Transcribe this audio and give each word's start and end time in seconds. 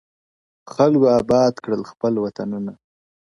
خلکو 0.73 1.05
آباد 1.19 1.53
کړل 1.63 1.81
خپل 1.91 2.13
وطنونه- 2.23 2.73